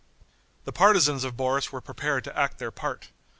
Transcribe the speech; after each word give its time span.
The 0.63 0.71
partisans 0.71 1.23
of 1.23 1.37
Boris 1.37 1.71
were 1.71 1.79
prepared 1.79 2.23
to 2.23 2.35
act 2.35 2.57
their 2.57 2.71
part. 2.71 3.11